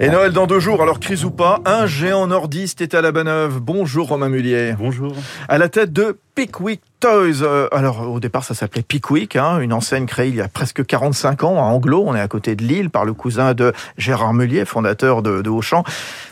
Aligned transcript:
Et 0.00 0.08
Noël 0.08 0.32
dans 0.32 0.46
deux 0.46 0.58
jours, 0.58 0.82
alors 0.82 0.98
crise 0.98 1.24
ou 1.24 1.30
pas, 1.30 1.60
un 1.64 1.86
géant 1.86 2.26
nordiste 2.26 2.80
est 2.80 2.94
à 2.94 3.00
la 3.00 3.12
Baneuve. 3.12 3.60
Bonjour 3.60 4.08
Romain 4.08 4.28
Mullier. 4.28 4.74
Bonjour. 4.76 5.12
À 5.48 5.56
la 5.56 5.68
tête 5.68 5.92
de 5.92 6.18
Pickwick 6.34 6.82
Toys. 6.98 7.42
Euh, 7.42 7.68
alors 7.70 8.10
au 8.10 8.18
départ 8.18 8.44
ça 8.44 8.54
s'appelait 8.54 8.82
Pickwick, 8.82 9.36
hein, 9.36 9.60
une 9.60 9.72
enseigne 9.72 10.06
créée 10.06 10.28
il 10.28 10.34
y 10.34 10.40
a 10.40 10.48
presque 10.48 10.84
45 10.84 11.44
ans 11.44 11.58
à 11.58 11.62
Anglo. 11.62 12.02
On 12.06 12.14
est 12.14 12.20
à 12.20 12.28
côté 12.28 12.56
de 12.56 12.64
Lille 12.64 12.90
par 12.90 13.04
le 13.04 13.14
cousin 13.14 13.54
de 13.54 13.72
Gérard 13.96 14.34
Mullier, 14.34 14.64
fondateur 14.64 15.22
de, 15.22 15.42
de 15.42 15.50
Auchan. 15.50 15.84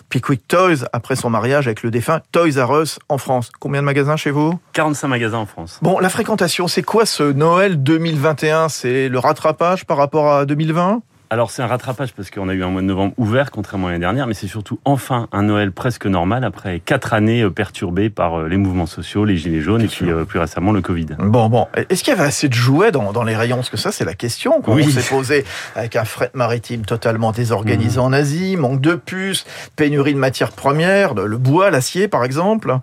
Pickwick 0.09 0.47
Toys, 0.49 0.87
après 0.93 1.17
son 1.17 1.31
mariage 1.31 1.67
avec 1.69 1.83
le 1.83 1.91
défunt 1.91 2.21
Toys 2.33 2.61
R 2.63 2.83
Us 2.83 2.99
en 3.09 3.19
France. 3.19 3.51
Combien 3.61 3.81
de 3.81 3.87
magasins 3.87 4.17
chez 4.17 4.31
vous? 4.31 4.59
45 4.73 5.09
magasins 5.09 5.39
en 5.39 5.47
France. 5.47 5.79
Bon, 5.83 6.01
la 6.01 6.09
fréquentation, 6.09 6.69
c'est 6.69 6.83
quoi 6.83 7.07
ce 7.07 7.23
Noël 7.23 7.83
2021 7.83 8.69
C'est 8.69 9.09
le 9.09 9.19
rattrapage 9.19 9.87
par 9.87 9.97
rapport 9.97 10.33
à 10.33 10.45
2020 10.47 11.01
alors 11.35 11.51
c'est 11.51 11.63
un 11.63 11.67
rattrapage 11.67 12.13
parce 12.15 12.31
qu'on 12.31 12.49
a 12.49 12.55
eu 12.55 12.63
un 12.63 12.69
mois 12.69 12.81
de 12.81 12.87
novembre 12.87 13.13
ouvert 13.19 13.51
contrairement 13.51 13.89
à 13.89 13.91
l'année 13.91 14.01
dernière, 14.05 14.29
mais 14.29 14.35
c'est 14.35 14.47
surtout 14.47 14.79
enfin 14.85 15.27
un 15.33 15.43
Noël 15.43 15.73
presque 15.73 16.07
normal 16.07 16.45
après 16.45 16.79
quatre 16.79 17.13
années 17.13 17.43
euh, 17.43 17.51
perturbées 17.51 18.09
par 18.09 18.39
euh, 18.43 18.49
les 18.49 18.57
mouvements 18.57 18.87
sociaux, 18.87 19.25
les 19.25 19.37
gilets 19.37 19.61
jaunes 19.61 19.83
et 19.83 19.89
puis 19.89 20.09
euh, 20.09 20.25
plus 20.25 20.39
récemment 20.39 20.71
le 20.71 20.81
Covid. 20.81 21.07
Bon, 21.19 21.49
bon. 21.49 21.67
Est-ce 21.91 22.05
qu'il 22.05 22.15
y 22.15 22.17
avait 22.17 22.27
assez 22.29 22.49
de 22.49 22.55
jouets 22.55 22.93
dans, 22.93 23.13
dans 23.13 23.25
les 23.25 23.35
rayons? 23.35 23.57
Parce 23.57 23.69
que 23.71 23.77
ça, 23.77 23.91
c'est 23.91 24.05
la 24.05 24.15
question 24.15 24.61
qu'on 24.63 24.77
Oui. 24.77 24.89
s'est 24.91 25.03
posée 25.13 25.45
avec 25.75 25.97
un 25.97 26.05
fret 26.05 26.31
maritime 26.35 26.85
totalement 26.85 27.33
désorganisé 27.33 27.99
Mmh. 27.99 28.03
en 28.03 28.13
Asie, 28.13 28.57
manque 28.57 28.81
de 28.81 28.95
puces, 28.95 29.45
pénurie 29.77 30.15
de 30.15 30.19
matières 30.19 30.53
premières, 30.53 31.15
le 31.15 31.37
bois, 31.37 31.71
l'acier 31.71 32.07
par 32.09 32.25
exemple. 32.25 32.79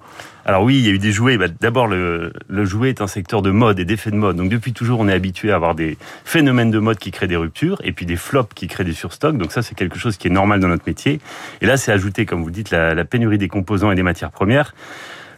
Alors 0.45 0.63
oui, 0.63 0.77
il 0.77 0.85
y 0.85 0.89
a 0.89 0.91
eu 0.91 0.99
des 0.99 1.11
jouets. 1.11 1.37
Bah, 1.37 1.47
D'abord, 1.59 1.87
le, 1.87 2.33
jouet 2.49 2.89
est 2.89 3.01
un 3.01 3.07
secteur 3.07 3.41
de 3.41 3.51
mode 3.51 3.79
et 3.79 3.85
d'effets 3.85 4.11
de 4.11 4.15
mode. 4.15 4.37
Donc 4.37 4.49
depuis 4.49 4.73
toujours, 4.73 4.99
on 4.99 5.07
est 5.07 5.13
habitué 5.13 5.51
à 5.51 5.55
avoir 5.55 5.75
des 5.75 5.97
phénomènes 6.25 6.71
de 6.71 6.79
mode 6.79 6.97
qui 6.97 7.11
créent 7.11 7.27
des 7.27 7.35
ruptures 7.35 7.79
et 7.83 7.91
puis 7.91 8.05
des 8.05 8.15
flops 8.15 8.53
qui 8.53 8.67
créent 8.67 8.83
des 8.83 8.93
surstocks. 8.93 9.37
Donc 9.37 9.51
ça, 9.51 9.61
c'est 9.61 9.75
quelque 9.75 9.99
chose 9.99 10.17
qui 10.17 10.27
est 10.27 10.31
normal 10.31 10.59
dans 10.59 10.67
notre 10.67 10.83
métier. 10.87 11.19
Et 11.61 11.65
là, 11.65 11.77
c'est 11.77 11.91
ajouté, 11.91 12.25
comme 12.25 12.43
vous 12.43 12.51
dites, 12.51 12.71
la, 12.71 13.05
pénurie 13.05 13.37
des 13.37 13.47
composants 13.47 13.91
et 13.91 13.95
des 13.95 14.03
matières 14.03 14.31
premières. 14.31 14.73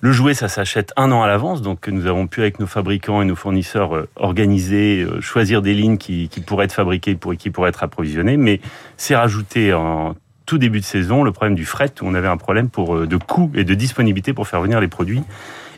Le 0.01 0.11
jouet, 0.11 0.33
ça 0.33 0.49
s'achète 0.49 0.91
un 0.97 1.13
an 1.13 1.23
à 1.23 1.27
l'avance, 1.27 1.61
donc 1.61 1.87
nous 1.87 2.07
avons 2.07 2.27
pu 2.27 2.41
avec 2.41 2.59
nos 2.59 2.67
fabricants 2.67 3.21
et 3.21 3.25
nos 3.25 3.37
fournisseurs 3.37 3.95
euh, 3.95 4.09
organiser, 4.17 5.01
euh, 5.01 5.21
choisir 5.21 5.61
des 5.61 5.73
lignes 5.73 5.97
qui, 5.97 6.27
qui 6.27 6.41
pourraient 6.41 6.65
être 6.65 6.73
fabriquées 6.73 7.15
pour, 7.15 7.31
et 7.31 7.37
qui 7.37 7.51
pourraient 7.51 7.69
être 7.69 7.83
approvisionnées, 7.83 8.35
mais 8.35 8.59
c'est 8.97 9.15
rajouté 9.15 9.73
en 9.73 10.13
tout 10.53 10.59
début 10.59 10.81
de 10.81 10.85
saison 10.85 11.23
le 11.23 11.31
problème 11.31 11.55
du 11.55 11.65
fret, 11.65 11.91
où 11.99 12.05
on 12.05 12.13
avait 12.13 12.27
un 12.27 12.37
problème 12.37 12.69
pour, 12.69 12.95
euh, 12.95 13.07
de 13.07 13.17
coût 13.17 13.51
et 13.55 13.63
de 13.63 13.73
disponibilité 13.73 14.33
pour 14.33 14.47
faire 14.47 14.61
venir 14.61 14.79
les 14.79 14.87
produits. 14.87 15.23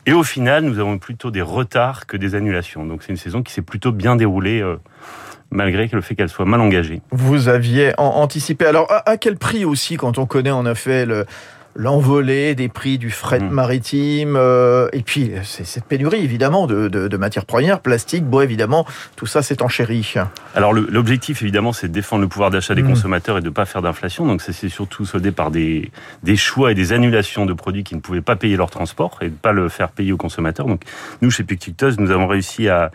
Et 0.06 0.12
au 0.12 0.22
final, 0.22 0.66
nous 0.66 0.80
avons 0.80 0.98
plutôt 0.98 1.32
des 1.32 1.42
retards 1.42 2.08
que 2.08 2.18
des 2.18 2.36
annulations. 2.36 2.86
Donc 2.86 3.02
c'est 3.02 3.14
une 3.14 3.18
saison 3.18 3.42
qui 3.42 3.54
s'est 3.54 3.62
plutôt 3.62 3.94
bien 3.94 4.18
déroulée, 4.18 4.62
euh, 4.62 4.76
malgré 5.50 5.88
le 5.94 6.02
fait 6.02 6.16
qu'elle 6.16 6.28
soit 6.28 6.44
mal 6.44 6.60
engagée. 6.60 7.02
Vous 7.12 7.48
aviez 7.48 7.94
an- 7.98 8.16
anticipé. 8.16 8.66
Alors, 8.66 8.92
à 9.06 9.16
quel 9.16 9.38
prix 9.38 9.64
aussi, 9.64 9.96
quand 9.96 10.18
on 10.18 10.26
connaît 10.26 10.52
en 10.52 10.66
effet 10.66 11.06
le 11.06 11.26
l'envolée 11.76 12.56
des 12.56 12.70
prix 12.70 12.98
du 12.98 13.12
fret 13.12 13.40
Mm. 13.40 13.50
maritime 13.50 14.36
euh, 14.38 14.88
et 14.94 15.02
puis 15.02 15.32
c'est 15.44 15.66
cette 15.66 15.84
pénurie 15.86 16.24
évidemment 16.24 16.68
de, 16.68 16.88
de, 16.88 17.08
de 17.08 17.18
matières 17.18 17.46
premières, 17.46 17.82
plastique, 17.82 18.24
bois 18.24 18.44
évidemment, 18.46 18.86
tout 19.18 19.26
ça 19.26 19.42
c'est 19.42 19.62
enchéri. 19.62 20.14
Alors 20.56 20.74
l'objectif 20.74 21.42
évidemment 21.42 21.74
c'est 21.74 21.88
de 21.90 21.94
défendre 21.94 22.22
le 22.22 22.28
pouvoir 22.30 22.50
d'achat 22.50 22.76
des 22.76 22.84
Mm. 22.84 22.90
consommateurs 22.90 23.38
et 23.38 23.42
de 23.42 23.48
ne 23.48 23.52
pas 23.54 23.66
faire 23.66 23.82
d'inflation. 23.82 24.26
Donc 24.26 24.42
c'est 24.42 24.70
surtout 24.70 25.06
soldé 25.06 25.32
par 25.32 25.52
des, 25.52 25.92
des 26.24 26.38
choix 26.38 26.72
et 26.72 26.76
des 26.76 26.94
annulations 26.94 27.46
de 27.46 27.54
produits 27.54 27.84
qui 27.84 27.96
ne 27.96 28.00
pouvaient 28.00 28.22
pas 28.22 28.36
payer 28.38 28.56
leur 28.56 28.70
transport 28.70 29.18
et 29.22 29.26
de 29.26 29.32
ne 29.32 29.36
pas 29.36 29.52
le 29.52 29.68
faire 29.70 29.90
payer 29.90 30.12
aux 30.14 30.18
consommateurs. 30.18 30.68
Donc 30.68 30.84
nous 31.22 31.30
chez 31.32 31.44
Pictuctus 31.44 31.98
nous 32.00 32.12
avons 32.12 32.28
réussi 32.28 32.70
à, 32.70 32.92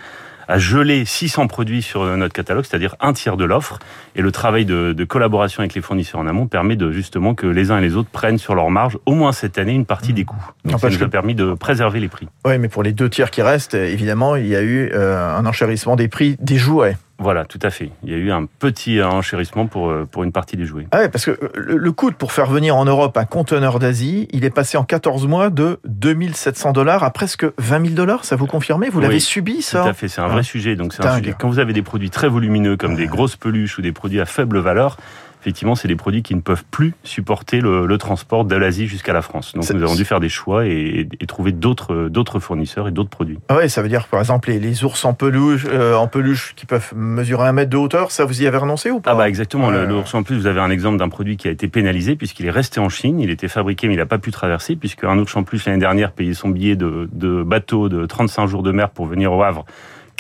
à 0.50 0.58
geler 0.58 1.04
600 1.04 1.46
produits 1.46 1.82
sur 1.82 2.04
notre 2.16 2.32
catalogue, 2.32 2.64
c'est-à-dire 2.64 2.96
un 3.00 3.12
tiers 3.12 3.36
de 3.36 3.44
l'offre. 3.44 3.78
Et 4.16 4.22
le 4.22 4.32
travail 4.32 4.64
de, 4.64 4.92
de 4.92 5.04
collaboration 5.04 5.60
avec 5.60 5.74
les 5.74 5.80
fournisseurs 5.80 6.20
en 6.20 6.26
amont 6.26 6.46
permet 6.46 6.76
de 6.76 6.90
justement 6.90 7.34
que 7.34 7.46
les 7.46 7.70
uns 7.70 7.78
et 7.78 7.82
les 7.82 7.96
autres 7.96 8.10
prennent 8.10 8.38
sur 8.38 8.54
leur 8.54 8.70
marge 8.70 8.98
au 9.06 9.12
moins 9.12 9.32
cette 9.32 9.58
année 9.58 9.72
une 9.72 9.86
partie 9.86 10.12
des 10.12 10.24
coûts. 10.24 10.44
Non, 10.64 10.72
Donc 10.72 10.80
ça 10.80 10.90
nous 10.90 11.02
a 11.02 11.08
permis 11.08 11.34
de 11.34 11.54
préserver 11.54 12.00
les 12.00 12.08
prix. 12.08 12.28
Oui, 12.44 12.58
mais 12.58 12.68
pour 12.68 12.82
les 12.82 12.92
deux 12.92 13.08
tiers 13.08 13.30
qui 13.30 13.42
restent, 13.42 13.74
évidemment, 13.74 14.36
il 14.36 14.46
y 14.46 14.56
a 14.56 14.62
eu 14.62 14.90
euh, 14.92 15.36
un 15.36 15.46
enchérissement 15.46 15.96
des 15.96 16.08
prix 16.08 16.36
des 16.40 16.56
jouets. 16.56 16.96
Voilà, 17.20 17.44
tout 17.44 17.58
à 17.62 17.68
fait. 17.70 17.90
Il 18.02 18.10
y 18.10 18.14
a 18.14 18.16
eu 18.16 18.32
un 18.32 18.46
petit 18.46 19.02
enchérissement 19.02 19.66
pour, 19.66 19.90
euh, 19.90 20.08
pour 20.10 20.24
une 20.24 20.32
partie 20.32 20.56
des 20.56 20.64
jouets. 20.64 20.86
Ah 20.90 21.00
ouais, 21.00 21.08
parce 21.10 21.26
que 21.26 21.32
euh, 21.32 21.50
le, 21.54 21.92
coût 21.92 22.10
pour 22.12 22.32
faire 22.32 22.46
venir 22.46 22.76
en 22.76 22.86
Europe 22.86 23.16
un 23.18 23.26
conteneur 23.26 23.78
d'Asie, 23.78 24.26
il 24.32 24.44
est 24.46 24.50
passé 24.50 24.78
en 24.78 24.84
14 24.84 25.26
mois 25.26 25.50
de 25.50 25.78
2700 25.84 26.72
dollars 26.72 27.04
à 27.04 27.10
presque 27.10 27.44
20 27.58 27.82
000 27.82 27.94
dollars. 27.94 28.24
Ça 28.24 28.36
vous 28.36 28.46
confirmez 28.46 28.88
Vous 28.88 28.98
Oui, 29.00 29.04
l'avez 29.04 29.20
subi 29.20 29.56
Tout 29.56 29.62
ça 29.62 29.84
à 29.84 29.92
fait, 29.92 30.08
c'est 30.08 30.20
un 30.22 30.24
Ah. 30.24 30.28
vrai 30.32 30.42
sujet. 30.42 30.76
Donc 30.76 30.94
c'est 30.94 31.02
un 31.04 31.10
Dingue. 31.10 31.24
sujet. 31.24 31.36
Quand 31.38 31.48
vous 31.48 31.58
avez 31.58 31.74
des 31.74 31.82
produits 31.82 32.10
très 32.10 32.28
volumineux 32.28 32.76
comme 32.78 32.96
des 32.96 33.06
grosses 33.06 33.36
peluches 33.36 33.78
ou 33.78 33.82
des 33.82 33.92
produits 33.92 34.20
à 34.20 34.24
faible 34.26 34.58
valeur, 34.58 34.96
effectivement, 35.40 35.74
c'est 35.74 35.88
des 35.88 35.96
produits 35.96 36.22
qui 36.22 36.34
ne 36.34 36.40
peuvent 36.40 36.64
plus 36.70 36.94
supporter 37.02 37.60
le, 37.60 37.86
le 37.86 37.98
transport 37.98 38.44
de 38.44 38.54
l'Asie 38.56 38.86
jusqu'à 38.86 39.12
la 39.12 39.22
France. 39.22 39.52
Donc 39.54 39.68
nous 39.70 39.82
avons 39.82 39.94
dû 39.94 40.04
faire 40.04 40.20
des 40.20 40.28
choix 40.28 40.66
et, 40.66 41.08
et 41.20 41.26
trouver 41.26 41.52
d'autres 41.52 42.08
d'autres 42.08 42.40
fournisseurs 42.40 42.88
et 42.88 42.90
d'autres 42.90 43.10
produits. 43.10 43.38
Ah 43.48 43.56
ouais, 43.56 43.68
ça 43.68 43.82
veut 43.82 43.88
dire 43.88 44.06
par 44.06 44.20
exemple 44.20 44.50
les, 44.50 44.58
les 44.58 44.84
ours 44.84 45.04
en 45.04 45.14
peluche, 45.14 45.66
euh, 45.68 45.94
en 45.94 46.06
peluche 46.08 46.54
qui 46.56 46.66
peuvent 46.66 46.92
mesurer 46.94 47.48
un 47.48 47.52
mètre 47.52 47.70
de 47.70 47.76
hauteur, 47.76 48.10
ça 48.10 48.24
vous 48.24 48.42
y 48.42 48.46
avez 48.46 48.58
renoncé 48.58 48.90
ou 48.90 49.00
pas? 49.00 49.12
Ah 49.12 49.14
bah 49.14 49.28
exactement. 49.28 49.68
Ouais. 49.68 49.72
Le, 49.80 49.86
le 49.86 49.94
ours 49.96 50.14
en 50.14 50.22
plus, 50.22 50.36
vous 50.36 50.46
avez 50.46 50.60
un 50.60 50.70
exemple 50.70 50.98
d'un 50.98 51.08
produit 51.08 51.36
qui 51.36 51.48
a 51.48 51.50
été 51.50 51.68
pénalisé 51.68 52.16
puisqu'il 52.16 52.46
est 52.46 52.50
resté 52.50 52.80
en 52.80 52.88
Chine. 52.88 53.20
Il 53.20 53.30
était 53.30 53.48
fabriqué 53.48 53.88
mais 53.88 53.94
il 53.94 53.98
n'a 53.98 54.06
pas 54.06 54.18
pu 54.18 54.30
traverser 54.30 54.76
puisque 54.76 55.04
un 55.04 55.18
ours 55.18 55.34
en 55.36 55.42
plus 55.42 55.64
l'année 55.66 55.78
dernière 55.78 56.12
payait 56.12 56.34
son 56.34 56.48
billet 56.50 56.76
de, 56.76 57.08
de 57.12 57.42
bateau 57.42 57.88
de 57.88 58.06
35 58.06 58.46
jours 58.46 58.62
de 58.62 58.72
mer 58.72 58.90
pour 58.90 59.06
venir 59.06 59.32
au 59.32 59.42
Havre. 59.42 59.64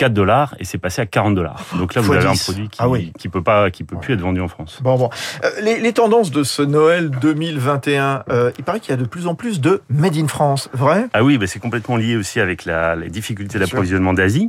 4 0.00 0.14
dollars 0.14 0.54
et 0.58 0.64
c'est 0.64 0.78
passé 0.78 1.02
à 1.02 1.06
40 1.06 1.34
dollars. 1.34 1.62
Donc 1.76 1.94
là, 1.94 2.00
vous 2.00 2.10
avez 2.14 2.26
un 2.26 2.32
10. 2.32 2.42
produit 2.44 2.68
qui, 2.70 2.78
Ah 2.80 2.88
oui. 2.88 3.12
qui 3.18 3.28
peut 3.28 3.42
pas, 3.42 3.70
qui 3.70 3.84
peut 3.84 3.96
plus 3.98 4.14
être 4.14 4.20
vendu 4.22 4.40
en 4.40 4.48
France. 4.48 4.80
Bon, 4.82 4.96
bon. 4.96 5.10
Euh, 5.44 5.50
les, 5.62 5.78
les 5.78 5.92
tendances 5.92 6.30
de 6.30 6.42
ce 6.42 6.62
Noël 6.62 7.10
2021, 7.10 8.24
euh, 8.30 8.50
il 8.56 8.64
paraît 8.64 8.80
qu'il 8.80 8.90
y 8.92 8.94
a 8.94 8.96
de 8.96 9.04
plus 9.04 9.26
en 9.26 9.34
plus 9.34 9.60
de 9.60 9.82
Made 9.90 10.16
in 10.16 10.26
France, 10.26 10.70
vrai? 10.72 11.04
Ah 11.12 11.22
oui, 11.22 11.36
bah 11.36 11.46
c'est 11.46 11.58
complètement 11.58 11.98
lié 11.98 12.16
aussi 12.16 12.40
avec 12.40 12.64
la, 12.64 12.96
les 12.96 13.10
difficultés 13.10 13.58
d'approvisionnement 13.58 14.14
d'Asie. 14.14 14.48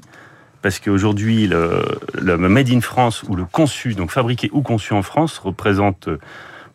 Parce 0.62 0.80
qu'aujourd'hui, 0.80 1.48
le, 1.48 1.82
le 2.22 2.38
Made 2.38 2.70
in 2.70 2.80
France 2.82 3.24
ou 3.28 3.36
le 3.36 3.44
conçu, 3.46 3.94
donc 3.96 4.12
fabriqué 4.12 4.50
ou 4.54 4.62
conçu 4.62 4.94
en 4.94 5.02
France, 5.02 5.38
représente 5.40 6.08
euh, 6.08 6.18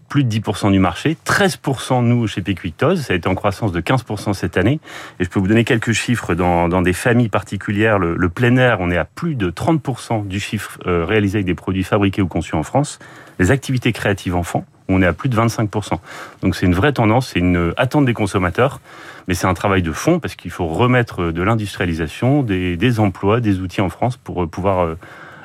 plus 0.08 0.24
de 0.24 0.30
10% 0.30 0.70
du 0.70 0.78
marché, 0.78 1.16
13% 1.26 2.04
nous 2.04 2.26
chez 2.26 2.42
Pickwick 2.42 2.76
Toys, 2.76 2.96
ça 2.96 3.12
a 3.12 3.16
été 3.16 3.28
en 3.28 3.34
croissance 3.34 3.72
de 3.72 3.80
15% 3.80 4.34
cette 4.34 4.56
année. 4.56 4.80
Et 5.18 5.24
je 5.24 5.28
peux 5.28 5.40
vous 5.40 5.48
donner 5.48 5.64
quelques 5.64 5.92
chiffres 5.92 6.34
dans, 6.34 6.82
des 6.82 6.92
familles 6.92 7.28
particulières. 7.28 7.98
Le, 7.98 8.14
le 8.16 8.28
plein 8.28 8.56
air, 8.56 8.78
on 8.80 8.90
est 8.90 8.96
à 8.96 9.04
plus 9.04 9.34
de 9.34 9.50
30% 9.50 10.26
du 10.26 10.40
chiffre 10.40 10.78
euh, 10.86 11.04
réalisé 11.04 11.38
avec 11.38 11.46
des 11.46 11.54
produits 11.54 11.84
fabriqués 11.84 12.22
ou 12.22 12.28
conçus 12.28 12.54
en 12.54 12.62
France. 12.62 12.98
Les 13.38 13.50
activités 13.50 13.92
créatives 13.92 14.34
enfants, 14.34 14.64
on 14.88 15.02
est 15.02 15.06
à 15.06 15.12
plus 15.12 15.28
de 15.28 15.36
25%. 15.36 15.98
Donc 16.42 16.56
c'est 16.56 16.66
une 16.66 16.74
vraie 16.74 16.92
tendance, 16.92 17.30
c'est 17.32 17.40
une 17.40 17.72
attente 17.76 18.04
des 18.06 18.14
consommateurs, 18.14 18.80
mais 19.28 19.34
c'est 19.34 19.46
un 19.46 19.54
travail 19.54 19.82
de 19.82 19.92
fond 19.92 20.20
parce 20.20 20.34
qu'il 20.36 20.50
faut 20.50 20.66
remettre 20.66 21.32
de 21.32 21.42
l'industrialisation, 21.42 22.42
des, 22.42 22.76
des 22.76 23.00
emplois, 23.00 23.40
des 23.40 23.60
outils 23.60 23.80
en 23.80 23.88
France 23.88 24.16
pour 24.16 24.44
euh, 24.44 24.46
pouvoir 24.46 24.84
euh, 24.84 24.98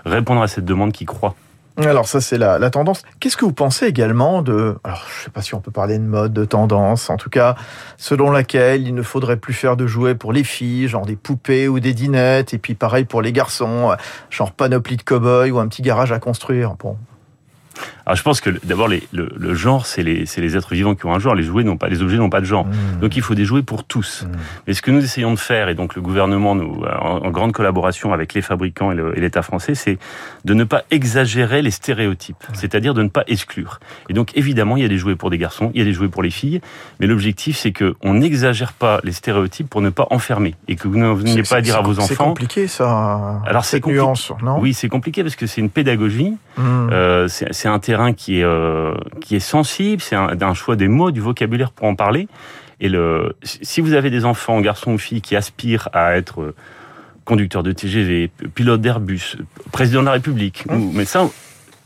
répondre 0.05 0.41
à 0.41 0.47
cette 0.47 0.65
demande 0.65 0.91
qui 0.91 1.05
croît. 1.05 1.35
Alors 1.77 2.07
ça 2.07 2.19
c'est 2.21 2.37
la, 2.37 2.69
tendance. 2.69 3.03
Qu'est-ce 3.19 3.37
que 3.37 3.45
vous 3.45 3.53
pensez 3.53 3.85
également 3.85 4.41
de, 4.41 4.75
alors 4.83 5.05
je 5.07 5.23
sais 5.23 5.29
pas 5.29 5.41
si 5.41 5.55
on 5.55 5.61
peut 5.61 5.71
parler 5.71 5.97
de 5.97 6.03
mode, 6.03 6.33
de 6.33 6.45
tendance, 6.45 7.09
en 7.09 7.17
tout 7.17 7.29
cas 7.29 7.55
selon 7.97 8.29
laquelle 8.29 8.85
il 8.85 8.93
ne 8.93 9.01
faudrait 9.01 9.37
plus 9.37 9.53
faire 9.53 9.77
de 9.77 9.87
jouets 9.87 10.15
pour 10.15 10.33
les 10.33 10.43
filles, 10.43 10.87
genre 10.87 11.05
des 11.05 11.15
poupées 11.15 11.67
ou 11.67 11.79
des 11.79 11.93
dinettes, 11.93 12.53
et 12.53 12.57
puis 12.57 12.75
pareil 12.75 13.05
pour 13.05 13.21
les 13.21 13.31
garçons, 13.31 13.91
euh, 13.91 13.95
genre 14.29 14.51
panoplie 14.51 14.97
de 14.97 15.03
cow-boy 15.03 15.51
ou 15.51 15.59
un 15.59 15.67
petit 15.67 15.81
garage 15.81 16.11
à 16.11 16.19
construire. 16.19 16.75
Bon, 16.75 16.97
Alors 18.11 18.17
je 18.17 18.23
pense 18.23 18.41
que 18.41 18.49
d'abord 18.65 18.89
le, 18.89 18.99
le 19.13 19.53
genre 19.55 19.85
c'est 19.85 20.03
les, 20.03 20.25
c'est 20.25 20.41
les 20.41 20.57
êtres 20.57 20.73
vivants 20.73 20.95
qui 20.95 21.05
ont 21.05 21.13
un 21.13 21.19
genre, 21.19 21.33
les 21.33 21.43
jouets 21.43 21.63
n'ont 21.63 21.77
pas, 21.77 21.87
les 21.87 22.01
objets 22.01 22.17
n'ont 22.17 22.29
pas 22.29 22.41
de 22.41 22.45
genre. 22.45 22.65
Mmh. 22.65 22.99
Donc 22.99 23.15
il 23.15 23.21
faut 23.21 23.35
des 23.35 23.45
jouets 23.45 23.61
pour 23.61 23.85
tous. 23.85 24.23
Mmh. 24.23 24.37
Mais 24.67 24.73
ce 24.73 24.81
que 24.81 24.91
nous 24.91 25.01
essayons 25.01 25.31
de 25.33 25.39
faire, 25.39 25.69
et 25.69 25.75
donc 25.75 25.95
le 25.95 26.01
gouvernement, 26.01 26.53
nous, 26.53 26.81
en, 26.99 27.25
en 27.25 27.31
grande 27.31 27.53
collaboration 27.53 28.11
avec 28.11 28.33
les 28.33 28.41
fabricants 28.41 28.91
et 28.91 29.19
l'État 29.21 29.43
français, 29.43 29.75
c'est 29.75 29.97
de 30.43 30.53
ne 30.53 30.65
pas 30.65 30.83
exagérer 30.91 31.61
les 31.61 31.71
stéréotypes, 31.71 32.43
c'est-à-dire 32.51 32.93
de 32.93 33.01
ne 33.01 33.07
pas 33.07 33.23
exclure. 33.27 33.79
Et 34.09 34.13
donc 34.13 34.35
évidemment, 34.35 34.75
il 34.75 34.83
y 34.83 34.85
a 34.85 34.89
des 34.89 34.97
jouets 34.97 35.15
pour 35.15 35.29
des 35.29 35.37
garçons, 35.37 35.71
il 35.73 35.79
y 35.79 35.81
a 35.81 35.85
des 35.85 35.93
jouets 35.93 36.09
pour 36.09 36.21
les 36.21 36.31
filles, 36.31 36.59
mais 36.99 37.07
l'objectif 37.07 37.55
c'est 37.55 37.71
que 37.71 37.95
on 38.03 38.15
n'exagère 38.15 38.73
pas 38.73 38.99
les 39.05 39.13
stéréotypes 39.13 39.69
pour 39.69 39.81
ne 39.81 39.89
pas 39.89 40.07
enfermer 40.09 40.55
et 40.67 40.75
que 40.75 40.89
vous 40.89 40.97
ne 40.97 41.07
veniez 41.13 41.45
C'est- 41.45 41.55
pas 41.55 41.61
dire 41.61 41.75
à 41.75 41.77
c'est- 41.77 41.85
vos 41.85 41.93
C'est 41.93 42.01
enfants. 42.11 42.25
compliqué 42.25 42.67
ça. 42.67 43.39
Alors, 43.45 43.63
c'est 43.63 43.77
cette 43.77 43.83
compli- 43.85 43.93
nuance, 43.93 44.33
non? 44.43 44.59
Oui, 44.59 44.73
c'est 44.73 44.89
compliqué 44.89 45.23
parce 45.23 45.37
que 45.37 45.47
c'est 45.47 45.61
une 45.61 45.69
pédagogie. 45.69 46.33
Mmh. 46.57 46.61
Euh, 46.91 47.27
c'est 47.29 47.53
c'est 47.53 47.69
un 47.69 47.79
terrain 47.79 48.00
qui 48.13 48.39
est 48.39 48.43
euh, 48.43 48.93
qui 49.21 49.35
est 49.35 49.39
sensible. 49.39 50.01
C'est 50.01 50.15
un, 50.15 50.29
un 50.41 50.53
choix 50.53 50.75
des 50.75 50.87
mots, 50.87 51.11
du 51.11 51.21
vocabulaire 51.21 51.71
pour 51.71 51.87
en 51.87 51.95
parler. 51.95 52.27
Et 52.79 52.89
le, 52.89 53.35
si 53.43 53.79
vous 53.81 53.93
avez 53.93 54.09
des 54.09 54.25
enfants, 54.25 54.59
garçons 54.59 54.93
ou 54.93 54.97
filles, 54.97 55.21
qui 55.21 55.35
aspirent 55.35 55.87
à 55.93 56.17
être 56.17 56.41
euh, 56.41 56.55
conducteur 57.25 57.61
de 57.61 57.71
TGV, 57.71 58.31
pilote 58.55 58.81
d'Airbus, 58.81 59.37
président 59.71 60.01
de 60.01 60.07
la 60.07 60.13
République, 60.13 60.65
Hum. 60.69 60.81
ou, 60.81 60.91
mais 60.93 61.05
ça, 61.05 61.29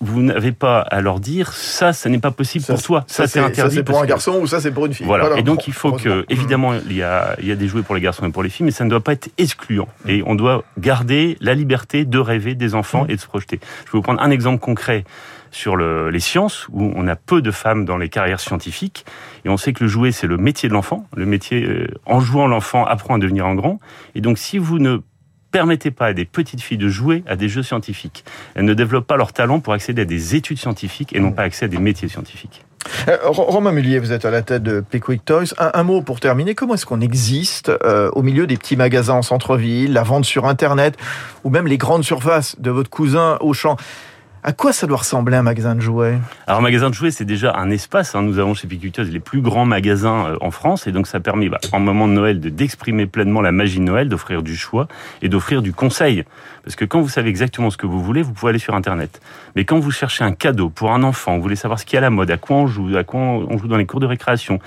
vous 0.02 0.22
n'avez 0.22 0.52
pas 0.52 0.80
à 0.82 1.02
leur 1.02 1.20
dire 1.20 1.54
ça, 1.54 1.94
ça 1.94 2.10
n'est 2.10 2.20
pas 2.20 2.32
possible 2.32 2.64
Ça, 2.66 2.74
pour 2.74 2.84
toi. 2.84 3.04
Ça, 3.08 3.28
c'est 3.28 3.40
ça 3.40 3.46
interdit. 3.46 3.76
c'est 3.78 3.84
pour 3.84 3.98
un 4.00 4.04
que- 4.04 4.08
garçon 4.08 4.40
ou 4.42 4.48
ça 4.48 4.60
c'est 4.60 4.72
pour 4.72 4.86
une 4.86 4.94
fille. 4.94 5.06
Voilà. 5.06 5.38
Et 5.38 5.44
donc 5.44 5.68
il 5.68 5.74
faut 5.74 5.94
que, 5.94 6.26
évidemment, 6.30 6.74
il 6.90 6.96
y 6.96 7.02
a, 7.04 7.36
il 7.42 7.48
y 7.48 7.52
a 7.52 7.56
des 7.56 7.68
jouets 7.68 7.82
pour 7.84 7.96
les 7.96 8.02
garçons 8.02 8.26
et 8.26 8.32
pour 8.32 8.44
les 8.44 8.50
filles, 8.50 8.66
mais 8.66 8.72
ça 8.72 8.84
ne 8.86 8.90
doit 8.90 9.00
pas 9.04 9.14
être 9.14 9.30
excluant. 9.38 9.88
Et 10.08 10.22
on 10.26 10.36
doit 10.36 10.64
garder 10.78 11.38
la 11.42 11.54
liberté 11.54 12.06
de 12.06 12.18
rêver 12.20 12.56
des 12.56 12.76
enfants 12.76 13.06
Mm. 13.06 13.12
et 13.12 13.16
de 13.16 13.22
se 13.22 13.28
projeter. 13.28 13.60
Je 13.86 13.92
vais 13.92 13.98
vous 13.98 14.02
prendre 14.02 14.22
un 14.22 14.32
exemple 14.32 14.60
concret. 14.60 15.04
sur 15.52 15.78
le, 15.78 16.10
les 16.10 16.20
sciences, 16.20 16.68
où 16.74 16.92
on 16.98 17.08
a 17.08 17.16
peu 17.16 17.42
de 17.42 17.50
femmes 17.50 17.86
dans 17.86 17.96
les 17.98 18.10
carrières 18.10 18.42
scientifiques. 18.42 19.06
Et 19.46 19.50
on 19.50 19.56
sait 19.56 19.72
que 19.72 19.86
le 19.86 19.90
jouet, 19.90 20.12
c'est 20.12 20.28
le 20.28 20.36
métier 20.36 20.68
de 20.68 20.74
l'enfant. 20.74 21.08
Le 21.16 21.26
métier, 21.26 21.64
euh, 21.64 21.88
en 22.06 22.20
jouant, 22.20 22.48
l'enfant 22.48 22.84
apprend 22.86 23.16
à 23.16 23.20
devenir 23.20 23.46
un 23.46 23.56
grand. 23.56 23.80
Et 24.16 24.20
donc, 24.22 24.38
si 24.38 24.58
vous 24.58 24.80
ne 24.80 24.98
permettez 25.56 25.90
pas 25.90 26.08
à 26.08 26.14
des 26.14 26.26
petites 26.26 26.60
filles 26.60 26.78
de 26.78 26.90
jouer 26.90 27.24
à 27.26 27.38
des 27.38 27.48
jeux 27.48 27.64
scientifiques, 27.64 28.26
elles 28.56 28.66
ne 28.66 28.74
développent 28.74 29.08
pas 29.08 29.16
leur 29.16 29.32
talent 29.32 29.62
pour 29.62 29.72
accéder 29.72 30.02
à 30.02 30.06
des 30.06 30.36
études 30.36 30.60
scientifiques 30.60 31.16
et 31.16 31.22
non 31.22 31.32
pas 31.32 31.44
accès 31.44 31.64
à 31.64 31.68
des 31.70 31.78
métiers 31.78 32.10
scientifiques. 32.10 32.66
Euh, 33.08 33.18
Romain 33.24 33.72
Mullier, 33.72 34.00
vous 34.00 34.12
êtes 34.12 34.26
à 34.26 34.32
la 34.32 34.42
tête 34.42 34.64
de 34.64 34.82
Pickwick 34.82 35.24
Toys. 35.24 35.54
Un, 35.58 35.72
un 35.74 35.84
mot 35.84 36.02
pour 36.02 36.20
terminer. 36.20 36.56
Comment 36.56 36.74
est-ce 36.74 36.86
qu'on 36.86 37.00
existe 37.00 37.72
euh, 37.86 38.12
au 38.12 38.22
milieu 38.22 38.48
des 38.48 38.58
petits 38.58 38.76
magasins 38.76 39.14
en 39.14 39.22
centre-ville, 39.22 39.94
la 39.94 40.04
vente 40.04 40.26
sur 40.26 40.46
Internet 40.46 40.98
ou 41.46 41.50
même 41.50 41.68
les 41.68 41.78
grandes 41.78 42.04
surfaces 42.04 42.60
de 42.60 42.70
votre 42.70 42.90
cousin 42.90 43.38
Auchan? 43.40 43.78
À 44.46 44.54
quoi 44.54 44.74
ça 44.74 44.86
doit 44.86 44.98
ressembler 44.98 45.36
un 45.36 45.42
magasin 45.42 45.74
de 45.74 45.82
jouets? 45.82 46.20
Alors, 46.46 46.60
un 46.60 46.64
magasin 46.64 46.92
de 46.92 46.94
jouets, 46.94 47.10
c'est 47.10 47.26
déjà 47.26 47.56
un 47.56 47.72
espace. 47.72 48.14
Hein. 48.14 48.22
Nous 48.22 48.38
avons 48.38 48.54
chez 48.54 48.68
Picuteuse 48.68 49.10
les 49.10 49.20
plus 49.20 49.42
grands 49.42 49.66
magasins 49.66 50.28
euh, 50.28 50.38
en 50.40 50.52
France. 50.52 50.86
Et 50.86 50.92
donc, 50.92 51.08
ça 51.08 51.20
permet, 51.20 51.50
bah, 51.50 51.58
en 51.72 51.80
moment 51.80 52.08
de 52.08 52.14
Noël, 52.14 52.40
de 52.40 52.50
d'exprimer 52.50 53.08
pleinement 53.08 53.42
la 53.42 53.52
magie 53.52 53.80
de 53.80 53.86
Noël, 53.86 54.08
d'offrir 54.08 54.44
du 54.44 54.56
choix 54.56 54.88
et 55.24 55.30
d'offrir 55.30 55.64
du 55.64 55.74
conseil. 55.74 56.26
Parce 56.64 56.76
que 56.76 56.86
quand 56.86 57.02
vous 57.02 57.10
savez 57.10 57.30
exactement 57.30 57.72
ce 57.72 57.78
que 57.78 57.88
vous 57.88 58.04
voulez, 58.04 58.22
vous 58.22 58.34
pouvez 58.34 58.52
aller 58.52 58.60
sur 58.60 58.76
Internet. 58.76 59.20
Mais 59.56 59.66
quand 59.66 59.80
vous 59.80 59.90
cherchez 59.90 60.24
un 60.24 60.32
cadeau 60.32 60.70
pour 60.70 60.92
un 60.92 61.02
enfant, 61.02 61.38
vous 61.38 61.42
voulez 61.42 61.56
savoir 61.56 61.80
ce 61.80 61.86
qui 61.86 61.96
est 61.96 62.00
à 62.00 62.02
la 62.02 62.12
mode, 62.12 62.30
à 62.30 62.38
quoi 62.38 62.58
on 62.58 62.68
joue, 62.68 62.96
à 62.96 63.04
quoi 63.04 63.20
on 63.20 63.58
joue 63.58 63.68
dans 63.68 63.78
les 63.78 63.88
cours 63.88 64.00
de 64.00 64.06
récréation, 64.06 64.60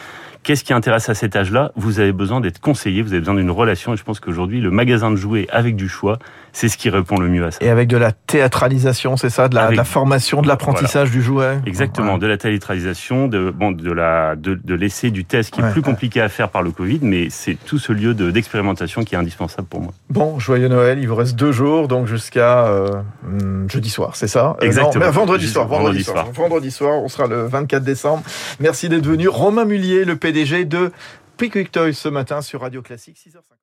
qu'est-ce 0.42 0.64
qui 0.64 0.72
intéresse 0.72 1.08
à 1.08 1.14
cet 1.14 1.36
âge-là, 1.36 1.72
vous 1.76 2.00
avez 2.00 2.12
besoin 2.12 2.40
d'être 2.40 2.60
conseillé, 2.60 3.02
vous 3.02 3.12
avez 3.12 3.20
besoin 3.20 3.34
d'une 3.34 3.50
relation. 3.50 3.94
Et 3.94 3.96
je 3.96 4.02
pense 4.02 4.18
qu'aujourd'hui, 4.18 4.60
le 4.60 4.70
magasin 4.70 5.10
de 5.10 5.16
jouets 5.16 5.46
avec 5.50 5.76
du 5.76 5.88
choix, 5.88 6.18
c'est 6.58 6.68
ce 6.68 6.76
qui 6.76 6.90
répond 6.90 7.18
le 7.18 7.28
mieux 7.28 7.44
à 7.46 7.52
ça. 7.52 7.58
Et 7.60 7.68
avec 7.70 7.86
de 7.86 7.96
la 7.96 8.10
théâtralisation, 8.10 9.16
c'est 9.16 9.30
ça, 9.30 9.48
de 9.48 9.54
la, 9.54 9.62
Avec- 9.66 9.72
de 9.72 9.76
la 9.76 9.84
formation, 9.84 10.42
de 10.42 10.48
l'apprentissage 10.48 11.10
du 11.12 11.22
jouet 11.22 11.60
Exactement, 11.66 12.14
Ouais. 12.14 12.18
de 12.18 12.26
la 12.26 12.36
théâtralisation, 12.36 13.28
de, 13.28 13.50
bon, 13.50 13.70
de, 13.70 13.92
la, 13.92 14.34
de, 14.34 14.54
de 14.54 14.74
l'essai 14.74 15.10
du 15.12 15.24
test 15.24 15.52
qui 15.52 15.60
est 15.60 15.70
plus 15.70 15.80
ouais. 15.80 15.84
compliqué 15.84 16.20
à 16.20 16.28
faire 16.28 16.48
par 16.48 16.62
le 16.62 16.72
Covid, 16.72 16.98
mais 17.02 17.30
c'est 17.30 17.54
tout 17.54 17.78
ce 17.78 17.92
lieu 17.92 18.12
de- 18.14 18.32
d'expérimentation 18.32 19.04
qui 19.04 19.14
est 19.14 19.18
indispensable 19.18 19.68
pour 19.68 19.80
moi. 19.80 19.92
Bon, 20.10 20.38
joyeux 20.40 20.66
Noël, 20.68 20.98
il 20.98 21.06
vous 21.06 21.14
reste 21.14 21.36
deux 21.36 21.52
jours, 21.52 21.86
donc 21.86 22.06
jusqu'à 22.08 22.66
euh, 22.66 22.88
hum, 23.24 23.70
jeudi 23.70 23.88
soir, 23.90 24.16
c'est 24.16 24.26
ça? 24.28 24.56
Euh, 24.60 24.64
Exactement. 24.66 25.04
non, 25.04 25.10
mais 25.10 25.12
vendredi 25.16 25.46
soir, 25.46 25.68
vendredi, 25.68 26.02
vendredi 26.02 26.04
soir. 26.04 26.24
soir. 26.24 26.32
Vendredi 26.34 26.70
soir, 26.72 27.02
on 27.02 27.08
sera 27.08 27.28
le 27.28 27.46
24 27.46 27.84
décembre. 27.84 28.24
Merci 28.58 28.88
d'être 28.88 29.06
venu. 29.06 29.28
Romain 29.28 29.64
Mullier, 29.64 30.04
le 30.04 30.16
PDG 30.16 30.64
de 30.64 30.90
Pickwick 31.36 31.70
Toys 31.70 31.92
ce 31.92 32.08
matin 32.08 32.42
sur 32.42 32.62
Radio 32.62 32.82
Classique 32.82 33.16
6h50. 33.16 33.54